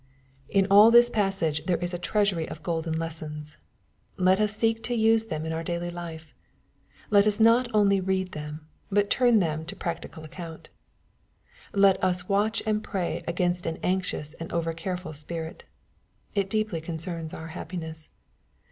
In 0.49 0.65
all 0.71 0.89
this 0.89 1.11
passage 1.11 1.67
there 1.67 1.77
is 1.77 1.93
a 1.93 1.99
treasury 1.99 2.49
of 2.49 2.63
golden 2.63 2.97
lessons. 2.97 3.57
Let 4.17 4.39
us 4.39 4.57
seek 4.57 4.81
to 4.85 4.95
use 4.95 5.25
them 5.25 5.45
in 5.45 5.51
our 5.53 5.63
daily 5.63 5.91
life. 5.91 6.33
Let 7.11 7.27
us 7.27 7.39
not 7.39 7.69
only 7.71 7.99
read 8.01 8.31
them, 8.31 8.65
but 8.89 9.11
turn 9.11 9.37
them 9.37 9.63
to 9.65 9.75
practical 9.75 10.23
account. 10.23 10.69
Let 11.71 12.03
us 12.03 12.27
watch 12.27 12.63
and 12.65 12.83
pray 12.83 13.23
against 13.27 13.67
an 13.67 13.77
anxious 13.83 14.33
and 14.33 14.51
over 14.51 14.73
careful 14.73 15.13
spirit. 15.13 15.65
It 16.33 16.49
deeply 16.49 16.81
concerns 16.81 17.31
our 17.31 17.49
happiness. 17.49 18.09